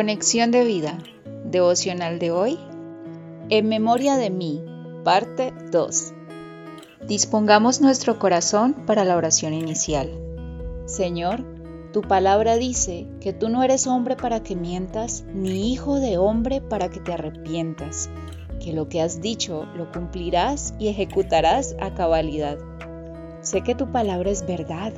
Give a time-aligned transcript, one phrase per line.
[0.00, 0.96] Conexión de vida,
[1.44, 2.58] devocional de hoy,
[3.50, 4.64] en memoria de mí,
[5.04, 6.14] parte 2.
[7.06, 10.08] Dispongamos nuestro corazón para la oración inicial.
[10.86, 11.44] Señor,
[11.92, 16.62] tu palabra dice que tú no eres hombre para que mientas, ni hijo de hombre
[16.62, 18.08] para que te arrepientas,
[18.58, 22.56] que lo que has dicho lo cumplirás y ejecutarás a cabalidad.
[23.42, 24.94] Sé que tu palabra es verdad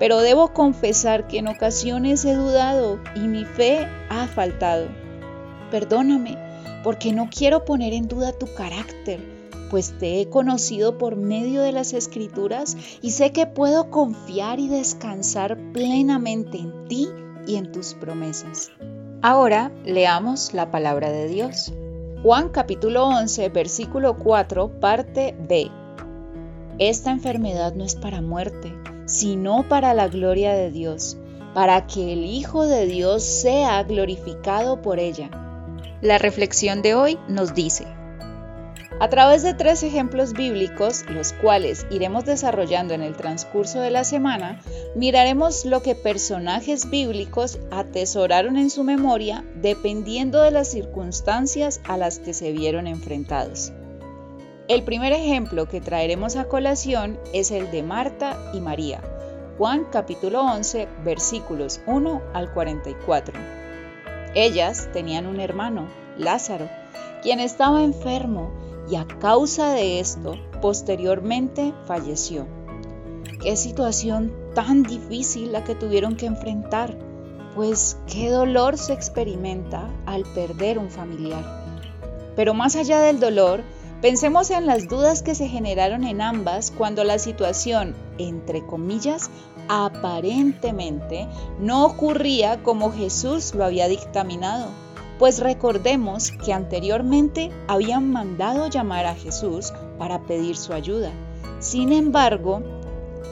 [0.00, 4.86] pero debo confesar que en ocasiones he dudado y mi fe ha faltado.
[5.70, 6.38] Perdóname,
[6.82, 9.20] porque no quiero poner en duda tu carácter,
[9.70, 14.68] pues te he conocido por medio de las escrituras y sé que puedo confiar y
[14.68, 17.10] descansar plenamente en ti
[17.46, 18.72] y en tus promesas.
[19.20, 21.74] Ahora leamos la palabra de Dios.
[22.22, 25.70] Juan capítulo 11, versículo 4, parte B.
[26.78, 28.72] Esta enfermedad no es para muerte
[29.10, 31.16] sino para la gloria de Dios,
[31.52, 35.30] para que el Hijo de Dios sea glorificado por ella.
[36.00, 37.86] La reflexión de hoy nos dice,
[39.00, 44.04] a través de tres ejemplos bíblicos, los cuales iremos desarrollando en el transcurso de la
[44.04, 44.60] semana,
[44.94, 52.18] miraremos lo que personajes bíblicos atesoraron en su memoria dependiendo de las circunstancias a las
[52.18, 53.72] que se vieron enfrentados.
[54.70, 59.02] El primer ejemplo que traeremos a colación es el de Marta y María.
[59.58, 63.34] Juan capítulo 11 versículos 1 al 44.
[64.36, 66.68] Ellas tenían un hermano, Lázaro,
[67.20, 68.52] quien estaba enfermo
[68.88, 72.46] y a causa de esto posteriormente falleció.
[73.42, 76.96] Qué situación tan difícil la que tuvieron que enfrentar,
[77.56, 81.44] pues qué dolor se experimenta al perder un familiar.
[82.36, 83.64] Pero más allá del dolor,
[84.02, 89.30] Pensemos en las dudas que se generaron en ambas cuando la situación, entre comillas,
[89.68, 91.28] aparentemente
[91.58, 94.68] no ocurría como Jesús lo había dictaminado,
[95.18, 101.12] pues recordemos que anteriormente habían mandado llamar a Jesús para pedir su ayuda.
[101.58, 102.62] Sin embargo,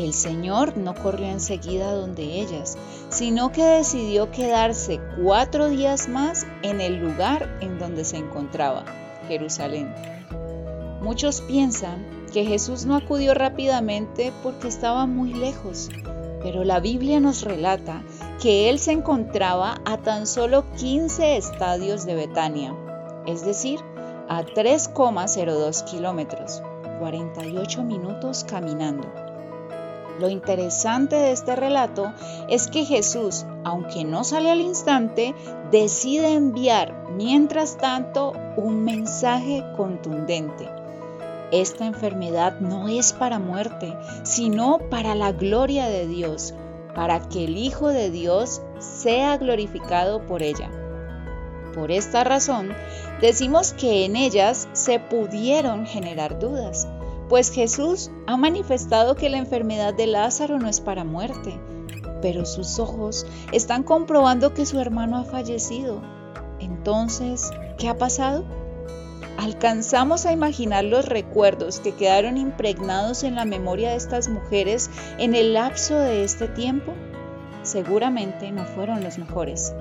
[0.00, 2.76] el Señor no corrió enseguida donde ellas,
[3.08, 8.84] sino que decidió quedarse cuatro días más en el lugar en donde se encontraba,
[9.28, 9.94] Jerusalén.
[11.00, 15.90] Muchos piensan que Jesús no acudió rápidamente porque estaba muy lejos,
[16.42, 18.02] pero la Biblia nos relata
[18.40, 22.74] que Él se encontraba a tan solo 15 estadios de Betania,
[23.26, 23.80] es decir,
[24.28, 26.62] a 3,02 kilómetros,
[26.98, 29.12] 48 minutos caminando.
[30.18, 32.12] Lo interesante de este relato
[32.48, 35.34] es que Jesús, aunque no sale al instante,
[35.70, 40.75] decide enviar, mientras tanto, un mensaje contundente
[41.52, 46.54] esta enfermedad no es para muerte, sino para la gloria de Dios,
[46.94, 50.70] para que el Hijo de Dios sea glorificado por ella.
[51.74, 52.70] Por esta razón,
[53.20, 56.88] decimos que en ellas se pudieron generar dudas,
[57.28, 61.60] pues Jesús ha manifestado que la enfermedad de Lázaro no es para muerte,
[62.22, 66.00] pero sus ojos están comprobando que su hermano ha fallecido.
[66.60, 68.44] Entonces, ¿qué ha pasado?
[69.38, 75.34] ¿Alcanzamos a imaginar los recuerdos que quedaron impregnados en la memoria de estas mujeres en
[75.34, 76.92] el lapso de este tiempo?
[77.62, 79.74] Seguramente no fueron los mejores.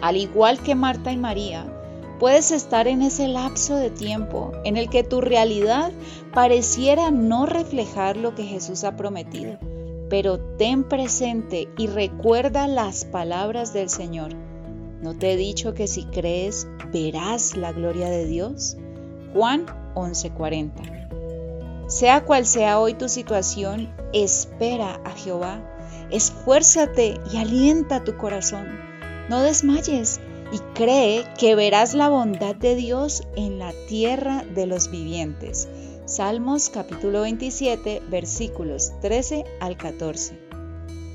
[0.00, 1.64] Al igual que Marta y María,
[2.18, 5.92] puedes estar en ese lapso de tiempo en el que tu realidad
[6.34, 9.58] pareciera no reflejar lo que Jesús ha prometido,
[10.08, 14.49] pero ten presente y recuerda las palabras del Señor
[15.00, 18.76] ¿No te he dicho que si crees verás la gloria de Dios?
[19.32, 21.88] Juan 11:40.
[21.88, 25.62] Sea cual sea hoy tu situación, espera a Jehová,
[26.10, 28.66] esfuérzate y alienta tu corazón.
[29.28, 30.20] No desmayes
[30.52, 35.68] y cree que verás la bondad de Dios en la tierra de los vivientes.
[36.04, 40.49] Salmos capítulo 27 versículos 13 al 14.